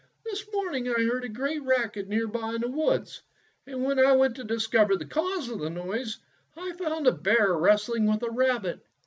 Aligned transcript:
"This 0.25 0.51
morning 0.51 0.89
I 0.89 1.03
heard 1.03 1.23
a 1.23 1.29
great 1.29 1.61
racket 1.61 2.07
near 2.07 2.25
by 2.27 2.55
in 2.55 2.61
the 2.61 2.67
woods, 2.71 3.21
and 3.67 3.83
when 3.83 3.99
I 4.03 4.13
went 4.13 4.35
to 4.37 4.43
discover 4.43 4.95
the 4.95 5.05
cause 5.05 5.47
of 5.47 5.59
the 5.59 5.69
noise 5.69 6.17
I 6.57 6.71
found 6.73 7.05
a 7.05 7.11
bear 7.11 7.49
wresthng 7.49 8.11
with 8.11 8.23
a 8.23 8.31
rabbit. 8.31 8.83